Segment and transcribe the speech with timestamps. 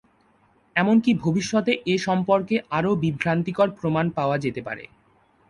[0.75, 4.83] এমনকি ভবিষ্যতে এ সম্পর্কে আরো বিভ্রান্তিকর প্রমাণ পাওয়া যেতে পারে।